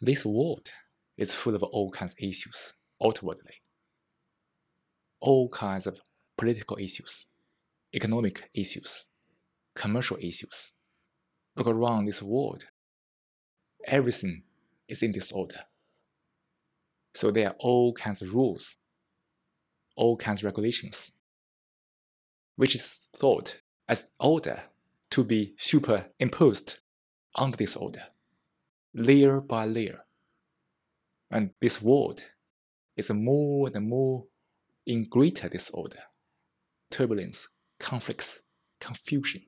This 0.00 0.24
world 0.24 0.70
is 1.16 1.34
full 1.34 1.54
of 1.54 1.62
all 1.62 1.90
kinds 1.90 2.12
of 2.12 2.20
issues 2.20 2.74
outwardly, 3.04 3.54
all 5.20 5.48
kinds 5.48 5.86
of 5.86 6.00
political 6.36 6.76
issues, 6.78 7.26
economic 7.92 8.48
issues, 8.54 9.06
commercial 9.74 10.16
issues. 10.20 10.72
Look 11.56 11.66
around 11.66 12.04
this 12.04 12.22
world, 12.22 12.66
everything 13.86 14.44
is 14.86 15.02
in 15.02 15.10
disorder. 15.10 15.62
So 17.14 17.32
there 17.32 17.48
are 17.48 17.56
all 17.58 17.92
kinds 17.92 18.22
of 18.22 18.32
rules, 18.32 18.76
all 19.96 20.16
kinds 20.16 20.40
of 20.40 20.44
regulations, 20.44 21.10
which 22.54 22.76
is 22.76 23.08
thought 23.16 23.60
as 23.88 24.04
order 24.20 24.62
to 25.10 25.24
be 25.24 25.54
superimposed 25.56 26.78
onto 27.34 27.56
this 27.56 27.76
order, 27.76 28.04
layer 28.98 29.40
by 29.40 29.66
layer. 29.66 30.04
And 31.30 31.50
this 31.60 31.80
world 31.82 32.22
is 32.96 33.10
more 33.10 33.70
and 33.74 33.88
more 33.88 34.24
in 34.86 35.08
greater 35.08 35.48
disorder, 35.48 36.02
turbulence, 36.90 37.48
conflicts, 37.78 38.40
confusion. 38.80 39.42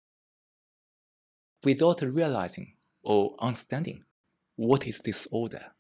Without 1.65 2.03
realizing 2.03 2.75
or 3.03 3.35
understanding 3.41 4.05
what 4.57 4.87
is 4.87 4.99
disorder, 4.99 5.73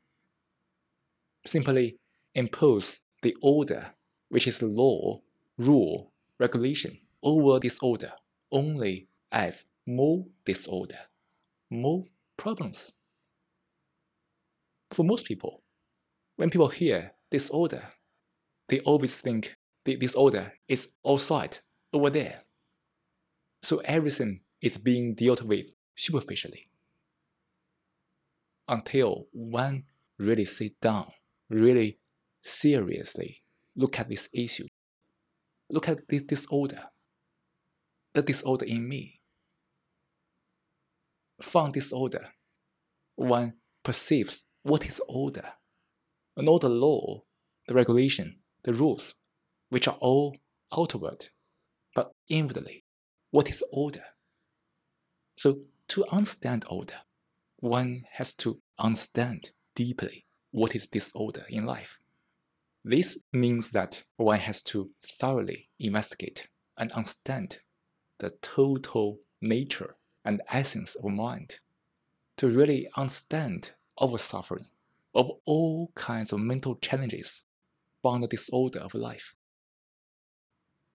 simply 1.47 1.97
impose 2.35 3.01
the 3.23 3.37
order, 3.43 3.95
which 4.29 4.47
is 4.47 4.63
law, 4.63 5.21
rule, 5.59 6.13
regulation, 6.39 6.99
over 7.23 7.59
disorder 7.61 8.13
only 8.51 9.09
as 9.31 9.67
more 9.87 10.25
disorder, 10.45 10.99
more 11.71 12.05
problems. 12.37 12.93
For 14.93 15.05
most 15.05 15.27
people, 15.27 15.63
when 16.37 16.51
people 16.51 16.69
hear 16.69 17.13
disorder, 17.31 17.83
they 18.69 18.81
always 18.81 19.21
think 19.21 19.57
the 19.85 19.97
disorder 19.97 20.53
is 20.69 20.89
outside, 21.07 21.59
over 21.93 22.11
there. 22.11 22.43
So 23.63 23.79
everything 23.79 24.41
is 24.61 24.79
being 24.79 25.15
dealt 25.15 25.43
with 25.43 25.71
superficially. 25.95 26.69
Until 28.69 29.27
one 29.33 29.85
really 30.19 30.45
sit 30.45 30.81
down, 30.81 31.11
really 31.49 31.99
seriously 32.43 33.43
look 33.77 33.99
at 33.99 34.09
this 34.09 34.29
issue, 34.33 34.67
look 35.69 35.89
at 35.89 36.09
this 36.09 36.23
disorder, 36.23 36.85
the 38.15 38.23
disorder 38.23 38.65
in 38.67 38.89
me. 38.89 39.21
From 41.41 41.73
disorder, 41.73 42.29
one 43.17 43.55
perceives 43.83 44.45
what 44.63 44.87
is 44.87 45.01
order, 45.09 45.53
and 46.37 46.49
all 46.49 46.59
the 46.59 46.69
law, 46.69 47.23
the 47.67 47.75
regulation, 47.75 48.41
the 48.63 48.73
rules, 48.73 49.15
which 49.69 49.89
are 49.89 49.97
all 50.01 50.37
outward, 50.77 51.27
but 51.95 52.13
inwardly, 52.29 52.85
what 53.31 53.49
is 53.49 53.65
order? 53.73 54.05
So, 55.37 55.61
to 55.89 56.05
understand 56.11 56.65
order, 56.69 57.01
one 57.61 58.05
has 58.13 58.35
to 58.35 58.61
understand 58.79 59.51
deeply 59.75 60.27
what 60.51 60.75
is 60.75 60.89
disorder 60.89 61.45
in 61.49 61.65
life. 61.65 61.99
This 62.85 63.19
means 63.33 63.71
that 63.71 64.03
one 64.17 64.39
has 64.39 64.63
to 64.65 64.91
thoroughly 65.21 65.69
investigate 65.79 66.49
and 66.79 66.91
understand 66.93 67.59
the 68.19 68.31
total 68.43 69.19
nature 69.41 69.95
and 70.25 70.43
essence 70.51 70.95
of 70.97 71.11
mind 71.11 71.57
to 72.37 72.49
really 72.49 72.89
understand 72.97 73.73
our 74.01 74.19
suffering 74.19 74.67
of 75.15 75.31
all 75.45 75.91
kinds 75.95 76.33
of 76.33 76.41
mental 76.41 76.77
challenges 76.77 77.43
from 78.03 78.21
the 78.21 78.29
disorder 78.29 78.79
of 78.79 78.95
life. 78.95 79.35